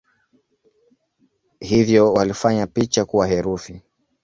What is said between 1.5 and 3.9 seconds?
Hivyo walifanya picha kuwa herufi.